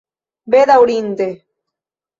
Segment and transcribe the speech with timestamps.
[0.51, 1.29] bedaurinde